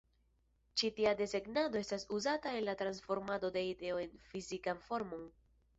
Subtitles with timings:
[0.81, 5.29] Ĉi tia desegnado estas uzata en la transformado de ideo en fizikan formon.